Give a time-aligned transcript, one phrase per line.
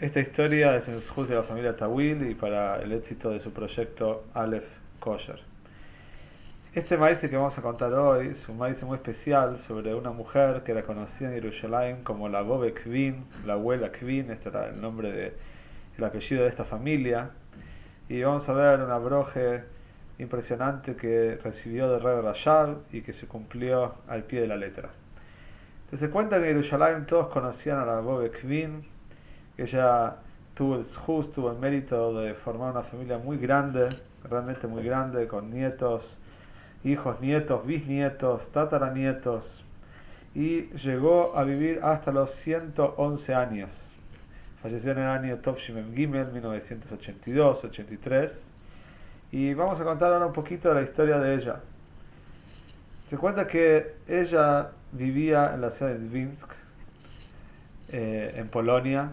[0.00, 3.52] Esta historia es en el de la familia Tawil y para el éxito de su
[3.52, 4.64] proyecto Aleph
[4.98, 5.38] Kosher.
[6.74, 10.62] Este maíz que vamos a contar hoy es un maíz muy especial sobre una mujer
[10.64, 14.80] que era conocida en Jerusalén como la Bobe Kvin, la abuela Kvin, este era el
[14.80, 15.34] nombre de
[15.98, 17.32] el apellido de esta familia.
[18.08, 19.64] Y vamos a ver una broje
[20.18, 24.88] impresionante que recibió de Rebe Rashal y que se cumplió al pie de la letra.
[25.94, 28.82] se cuenta que en Jerusalén todos conocían a la Bobe Kvin,
[29.56, 30.16] ella
[30.54, 33.88] tuvo el justo, tuvo el mérito de formar una familia muy grande,
[34.28, 36.04] realmente muy grande, con nietos,
[36.84, 39.64] hijos, nietos, bisnietos, tataranietos,
[40.34, 43.70] y llegó a vivir hasta los 111 años.
[44.62, 48.30] Falleció en el año Tovshimem Gimel, 1982-83.
[49.32, 51.60] Y vamos a contar ahora un poquito de la historia de ella.
[53.08, 56.48] Se cuenta que ella vivía en la ciudad de Dvinsk,
[57.92, 59.10] eh, en Polonia,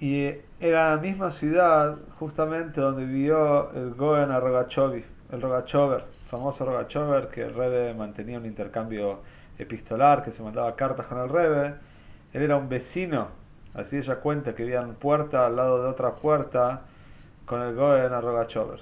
[0.00, 6.64] y era la misma ciudad justamente donde vivió el Goen a Rogachovi, el Rogachover, famoso
[6.64, 9.20] Rogachover, que el Rebe mantenía un intercambio
[9.58, 11.74] epistolar, que se mandaba cartas con el Rebe.
[12.32, 13.28] Él era un vecino,
[13.74, 16.80] así ella cuenta que vivía en puerta al lado de otra puerta
[17.44, 18.80] con el Goen a Rogachover.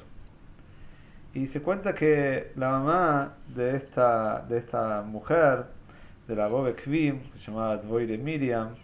[1.35, 5.65] Y se cuenta que la mamá de esta, de esta mujer,
[6.29, 8.75] de la Bobe Kvim, que se llamaba Dvoire Miriam,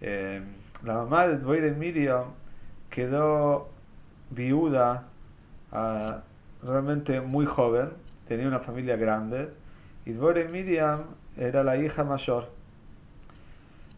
[0.00, 0.42] eh,
[0.82, 2.24] la mamá de Dvoire Miriam
[2.90, 3.68] quedó
[4.30, 5.04] viuda
[5.72, 6.20] ah,
[6.62, 7.90] realmente muy joven,
[8.26, 9.50] tenía una familia grande,
[10.06, 11.04] y Dvoire Miriam
[11.36, 12.48] era la hija mayor.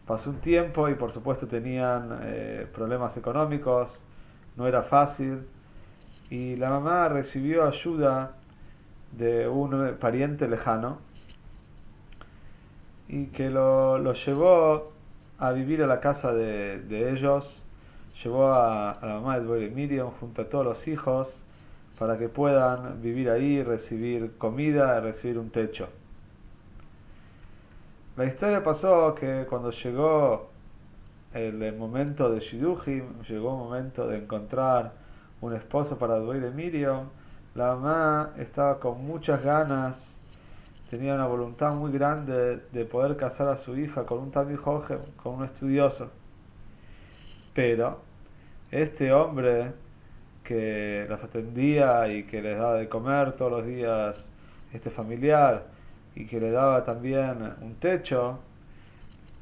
[0.05, 3.89] Pasó un tiempo y por supuesto tenían eh, problemas económicos,
[4.57, 5.47] no era fácil,
[6.29, 8.33] y la mamá recibió ayuda
[9.11, 10.99] de un pariente lejano
[13.07, 14.93] y que lo, lo llevó
[15.41, 17.51] a vivir a la casa de, ellos,
[18.23, 21.27] llevó a, la mamá de Miriam junto a todos los hijos
[21.97, 25.89] para que puedan vivir ahí, recibir comida, recibir un techo.
[28.17, 30.51] La historia pasó que cuando llegó
[31.33, 34.91] el, momento de Shidujim, llegó el momento de encontrar
[35.41, 37.05] un esposo para de Miriam,
[37.55, 40.20] la mamá estaba con muchas ganas
[40.91, 44.59] tenía una voluntad muy grande de poder casar a su hija con un Talmud
[45.15, 46.09] con un estudioso.
[47.53, 48.01] Pero
[48.71, 49.71] este hombre
[50.43, 54.29] que las atendía y que les daba de comer todos los días,
[54.73, 55.63] este familiar,
[56.13, 58.39] y que le daba también un techo,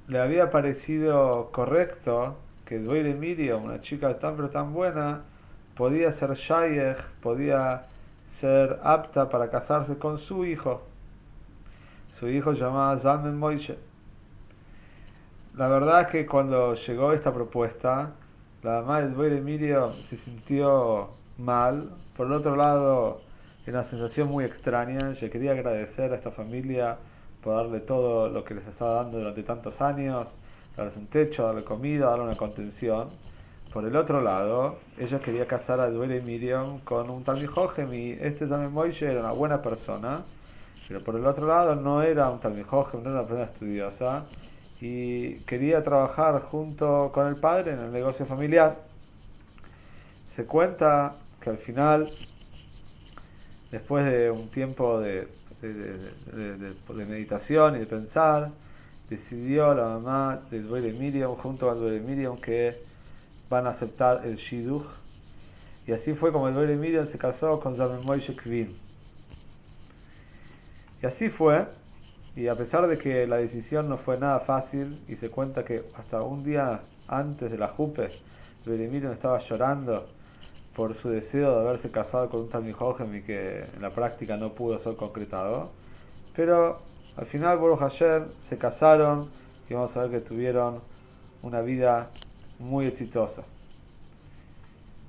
[0.07, 5.23] le había parecido correcto que Duire Miriam, una chica tan pero tan buena,
[5.75, 7.87] podía ser Shayech, podía
[8.39, 10.88] ser apta para casarse con su hijo
[12.19, 13.77] su hijo llamaba Zalmen Moishe.
[15.55, 18.11] La verdad es que cuando llegó esta propuesta,
[18.61, 21.89] la mamá de Miriam se sintió mal.
[22.17, 23.21] Por el otro lado,
[23.67, 25.13] una sensación muy extraña.
[25.13, 26.97] Yo quería agradecer a esta familia
[27.41, 30.27] por darle todo lo que les estaba dando durante tantos años,
[30.75, 33.07] darles un techo, darle comida, darle una contención.
[33.71, 38.47] Por el otro lado, ella quería casar a Duele Miriam con un Talmud y este
[38.47, 40.23] Zalmen Moishe era una buena persona
[40.89, 44.25] pero por el otro lado no era un talmijoje, no era una persona estudiosa
[44.81, 48.75] y quería trabajar junto con el padre en el negocio familiar.
[50.35, 52.09] Se cuenta que al final,
[53.71, 55.27] después de un tiempo de,
[55.61, 58.49] de, meditación y de pensar,
[59.11, 62.75] decidió la mamá de Duele Miriam junto a Duele Miriam que
[63.47, 64.87] van a aceptar el Shidduch.
[65.85, 68.33] Y así fue como Duele Miriam se casó con Zaman Moishe.
[71.01, 71.65] Y así fue,
[72.35, 75.83] y a pesar de que la decisión no fue nada fácil, y se cuenta que
[75.97, 78.09] hasta un día antes de la Jupe,
[78.65, 80.05] Berimiro estaba llorando
[80.75, 82.75] por su deseo de haberse casado con un Talmud
[83.15, 85.71] y que en la práctica no pudo ser concretado.
[86.35, 86.79] Pero
[87.17, 89.29] al final, Boruch Hashem, se casaron
[89.69, 90.79] y vamos a ver que tuvieron
[91.41, 92.09] una vida
[92.59, 93.43] muy exitosa.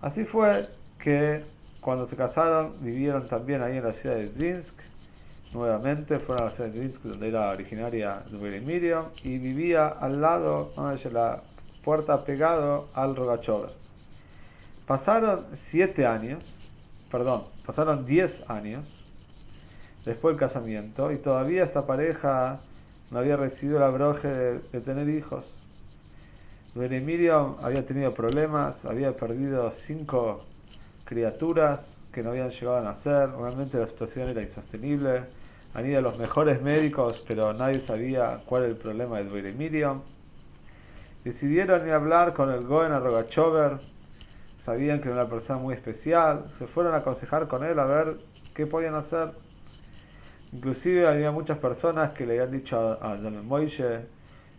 [0.00, 1.44] Así fue que
[1.81, 4.75] cuando se casaron vivieron también ahí en la ciudad de Dvinsk
[5.52, 10.73] nuevamente, fueron a la de donde era originaria de Miriam, y vivía al lado,
[11.12, 11.43] la
[11.82, 13.70] puerta pegado al Rogachover.
[14.87, 16.43] Pasaron siete años,
[17.11, 18.85] perdón, pasaron diez años
[20.05, 22.61] después del casamiento y todavía esta pareja
[23.11, 25.44] no había recibido la broje de, tener hijos.
[26.75, 30.41] Miriam había tenido problemas, había perdido cinco
[31.05, 35.25] criaturas que no habían llegado a nacer, realmente la situación era insostenible,
[35.75, 40.02] han ido a los mejores médicos, pero nadie sabía cuál era el problema de Miriam.
[41.25, 43.78] Decidieron ir a hablar con el Goen Rogachover,
[44.64, 48.19] sabían que era una persona muy especial, se fueron a aconsejar con él a ver
[48.55, 49.32] qué podían hacer.
[50.52, 54.00] Inclusive había muchas personas que le habían dicho a, a Moishe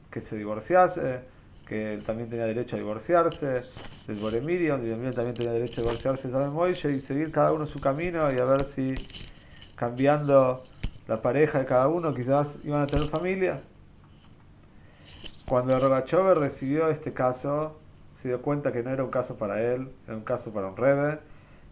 [0.10, 1.19] que se divorciase,
[1.68, 3.63] que él también tenía derecho a divorciarse,
[4.08, 7.80] del Boremirion, y también tenía derecho a divorciarse de Moishe y seguir cada uno su
[7.80, 8.94] camino y a ver si
[9.75, 10.63] cambiando
[11.12, 13.60] la pareja de cada uno quizás iban a tener familia.
[15.46, 17.78] Cuando Rogachover recibió este caso,
[18.22, 20.78] se dio cuenta que no era un caso para él, era un caso para un
[20.78, 21.19] Rebe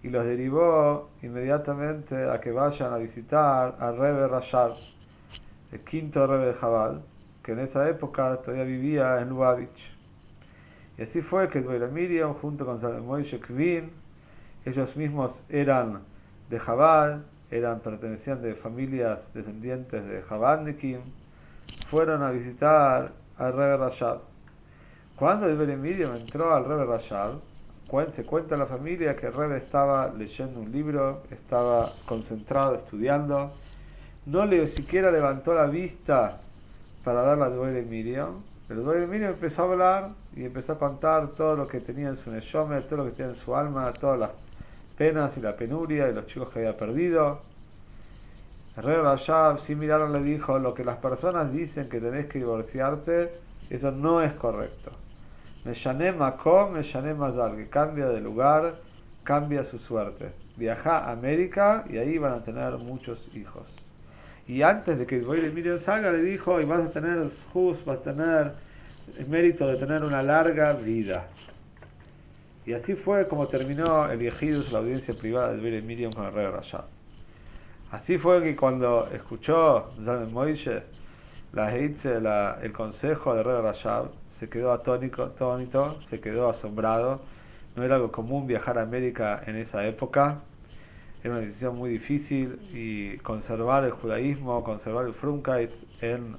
[0.03, 4.73] y los derivó inmediatamente a que vayan a visitar al Rebbe Rashab,
[5.71, 7.01] el quinto Rebbe de Jabal,
[7.41, 9.95] que en esa época todavía vivía en Lubavitch.
[10.97, 13.89] Y así fue que el Miriam, junto con Moishe Kvin,
[14.65, 16.01] ellos mismos eran
[16.49, 20.99] de Jabal, eran, pertenecían de familias descendientes de Jabadnikim,
[21.87, 24.19] fueron a visitar al Rebbe Rashab.
[25.15, 27.39] Cuando el Miriam entró al Rebbe Rashab,
[28.13, 33.51] se cuenta la familia que Rebe estaba leyendo un libro, estaba concentrado estudiando,
[34.27, 36.39] no le siquiera levantó la vista
[37.03, 38.43] para dar la duele Miriam.
[38.69, 42.17] El duele Miriam empezó a hablar y empezó a contar todo lo que tenía en
[42.17, 44.31] su Neshomer, todo lo que tenía en su alma, todas las
[44.99, 47.39] penas y la penuria de los chicos que había perdido.
[48.75, 52.39] El rey Rashab, sin mirarlo, le dijo: Lo que las personas dicen que tenés que
[52.39, 53.31] divorciarte,
[53.69, 54.91] eso no es correcto.
[55.63, 58.75] Me Makom, me Mazal, que cambia de lugar,
[59.23, 60.31] cambia su suerte.
[60.57, 63.67] Viaja a América y ahí van a tener muchos hijos.
[64.47, 67.77] Y antes de que voy de Miriam salga, le dijo, y vas a tener jus,
[67.85, 68.51] vas a tener
[69.17, 71.27] el mérito de tener una larga vida.
[72.69, 76.45] Y así fue como terminó el Yehidus, la audiencia privada de Miriam con el rey
[76.45, 76.85] Rashad.
[77.89, 80.83] Así fue que cuando escuchó Zalmen Moishe
[81.51, 81.71] la,
[82.21, 84.05] la, el consejo del rey Rashad,
[84.39, 87.21] se quedó atónico, atónito, se quedó asombrado.
[87.75, 90.41] No era algo común viajar a América en esa época.
[91.23, 95.71] Era una decisión muy difícil y conservar el judaísmo, conservar el Frumkeit
[96.03, 96.37] en.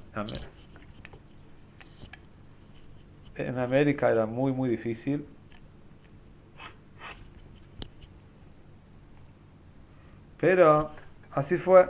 [3.35, 5.25] En América era muy, muy difícil.
[10.41, 10.91] Pero
[11.31, 11.85] así fue.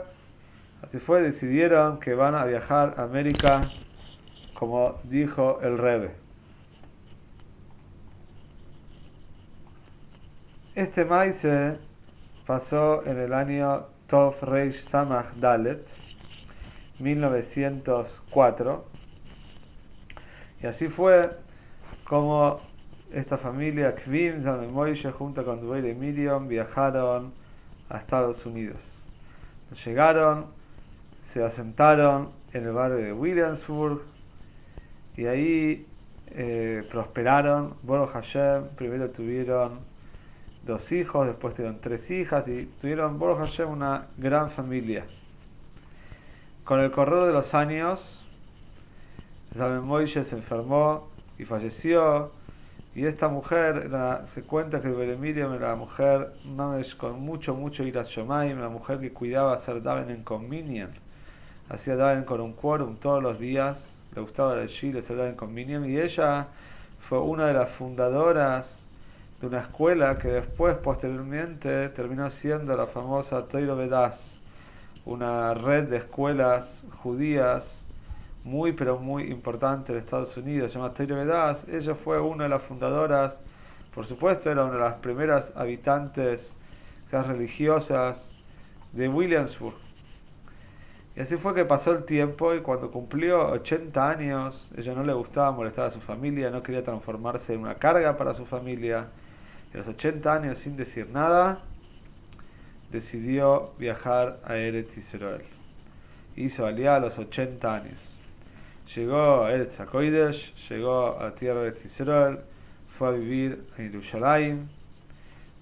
[0.82, 3.62] Así fue, decidieron que van a viajar a América
[4.54, 6.10] como dijo el Rebe.
[10.74, 11.44] Este maíz
[12.46, 15.86] pasó en el año Tov Reish Samach Dalet,
[16.98, 18.84] 1904,
[20.62, 21.30] y así fue
[22.04, 22.60] como
[23.12, 27.41] esta familia Kvim, Zalman Moishe, junto con Dueire y Miriam, viajaron
[27.88, 28.80] a Estados Unidos.
[29.84, 30.46] Llegaron,
[31.22, 34.02] se asentaron en el barrio de Williamsburg,
[35.16, 35.86] y ahí
[36.28, 37.74] eh, prosperaron.
[37.82, 39.80] Boro Hashem, primero tuvieron
[40.64, 45.04] dos hijos, después tuvieron tres hijas y tuvieron Boro Hashem una gran familia.
[46.64, 48.22] Con el correr de los años,
[49.56, 52.30] Saben Moishe se enfermó y falleció.
[52.94, 53.90] Y esta mujer,
[54.26, 56.32] se cuenta que Beremiriam era la mujer
[56.98, 60.90] con mucho, mucho ira Shomaim, la mujer que cuidaba hacer Daven en Conminion.
[61.70, 65.88] Hacía Daven con un quórum todos los días le gustaba el Chile, se en conveniente
[65.88, 66.48] y ella
[67.00, 68.84] fue una de las fundadoras
[69.40, 74.38] de una escuela que después, posteriormente, terminó siendo la famosa Toiro Vedas,
[75.04, 77.64] una red de escuelas judías
[78.44, 81.66] muy pero muy importante de Estados Unidos, se llama Toiro Vedas.
[81.68, 83.36] Ella fue una de las fundadoras,
[83.94, 86.52] por supuesto, era una de las primeras habitantes
[87.10, 88.32] religiosas
[88.92, 89.74] de Williamsburg.
[91.14, 95.12] Y así fue que pasó el tiempo y cuando cumplió 80 años, ella no le
[95.12, 99.08] gustaba molestar a su familia, no quería transformarse en una carga para su familia.
[99.72, 101.58] Y a los 80 años, sin decir nada,
[102.90, 105.42] decidió viajar a Eretz Israel.
[106.34, 108.11] Hizo alía a los 80 años.
[108.94, 109.78] Llegó a Eretz
[110.68, 112.40] llegó a tierra de Israel,
[112.88, 114.68] fue a vivir en Jerusalén,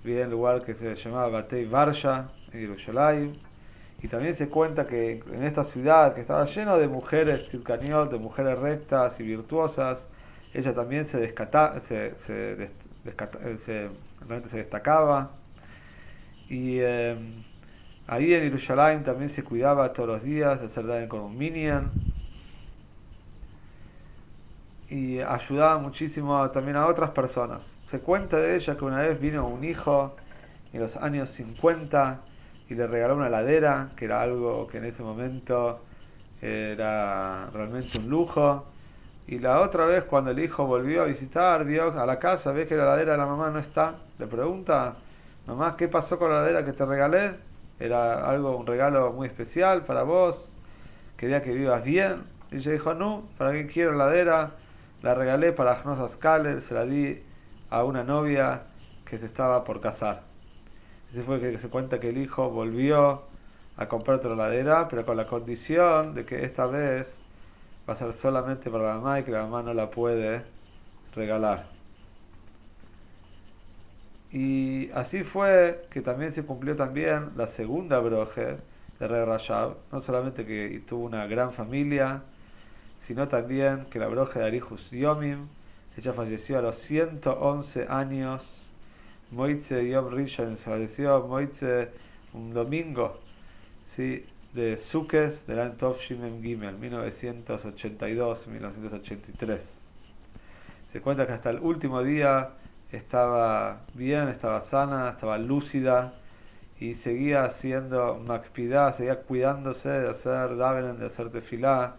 [0.03, 3.33] vivía en un lugar que se llamaba Batei Varsha, en Jerusalén
[4.03, 8.19] y también se cuenta que en esta ciudad que estaba lleno de mujeres circaniot, de
[8.19, 10.05] mujeres rectas y virtuosas,
[10.55, 12.71] ella también se, descata, se, se,
[13.65, 13.89] se,
[14.21, 15.33] realmente se destacaba.
[16.49, 17.43] Y em,
[18.07, 21.91] ahí en Jerusalén también se cuidaba todos los días de hacer con un minion.
[24.91, 27.71] Y ayudaba muchísimo también a otras personas.
[27.91, 30.17] Se cuenta de ella que una vez vino un hijo
[30.73, 32.19] en los años 50
[32.69, 35.81] y le regaló una ladera, que era algo que en ese momento
[36.43, 38.67] era realmente un lujo.
[39.29, 42.67] Y la otra vez cuando el hijo volvió a visitar, Dios a la casa, ve
[42.67, 44.97] que la ladera de la mamá no está, le pregunta,
[45.47, 47.35] mamá, ¿qué pasó con la ladera que te regalé?
[47.79, 50.49] Era algo, un regalo muy especial para vos,
[51.17, 52.25] quería que vivas bien.
[52.51, 54.51] Y ella dijo, no, ¿para qué quiero la ladera?
[55.03, 57.23] La regalé para Agnosas Kaller, se la di
[57.71, 58.63] a una novia
[59.07, 60.23] que se estaba por casar.
[61.11, 63.23] Así fue que se cuenta que el hijo volvió
[63.77, 67.19] a comprar otra ladera, pero con la condición de que esta vez
[67.89, 70.43] va a ser solamente para la mamá y que la mamá no la puede
[71.15, 71.65] regalar.
[74.33, 78.59] Y así fue que también se cumplió también la segunda broje
[78.99, 82.23] de Rey Rashab, no solamente que tuvo una gran familia,
[83.07, 85.49] sino también que la broje de Arihus Yomim,
[85.97, 88.45] ella falleció a los 111 años,
[89.31, 91.91] Moitze Yom Rishon falleció Moitze
[92.33, 93.19] un domingo,
[93.95, 94.25] ¿sí?
[94.53, 99.59] de Sukkes del año Tovshim Gimel, 1982-1983.
[100.93, 102.51] Se cuenta que hasta el último día
[102.91, 106.15] estaba bien, estaba sana, estaba lúcida
[106.81, 111.95] y seguía haciendo makpidá, seguía cuidándose de hacer davenen, de hacer tefilá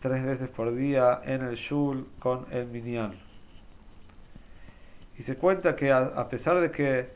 [0.00, 3.12] tres veces por día en el shul con el minyan.
[5.18, 7.08] Y se cuenta que a pesar de que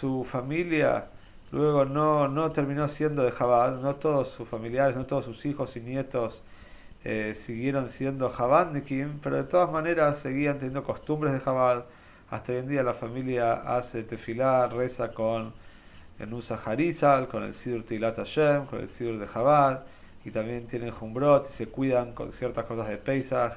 [0.00, 1.06] su familia
[1.52, 5.76] luego no, no terminó siendo de Jabal, no todos sus familiares, no todos sus hijos
[5.76, 6.42] y nietos
[7.04, 8.32] eh, siguieron siendo
[8.86, 11.84] Kim, pero de todas maneras seguían teniendo costumbres de Jabal.
[12.30, 15.52] Hasta hoy en día la familia hace tefilá, reza con
[16.18, 19.84] el Nusa Harizal, con el Sidur Tilat Hashem, con el Sidur de Jabal,
[20.24, 23.52] y también tienen Jumbrot y se cuidan con ciertas cosas de Pesach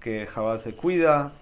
[0.00, 1.32] que Jabal se cuida.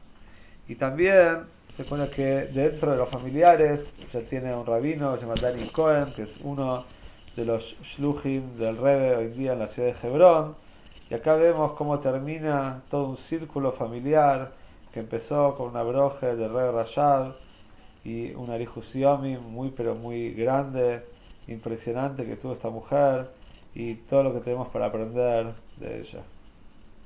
[0.67, 1.45] Y también
[1.77, 6.13] se cuenta que dentro de los familiares ya tiene un rabino se llama Danny Cohen,
[6.15, 6.85] que es uno
[7.37, 10.57] de los shluchim del Rebbe hoy en día en la ciudad de Hebrón.
[11.09, 14.53] Y acá vemos cómo termina todo un círculo familiar
[14.93, 17.33] que empezó con una broje del Rebbe Rashad
[18.05, 21.05] y una arijusiomi muy pero muy grande,
[21.47, 23.38] impresionante que tuvo esta mujer
[23.75, 26.23] y todo lo que tenemos para aprender de ella.